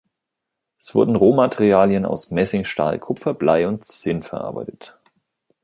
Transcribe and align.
Es 0.79 0.95
wurden 0.95 1.15
Rohmaterialien 1.15 2.07
aus 2.07 2.31
Messing, 2.31 2.63
Stahl, 2.65 2.97
Kupfer, 2.97 3.35
Blei 3.35 3.67
und 3.67 3.85
Zinn 3.85 4.23
verarbeitet. 4.23 4.97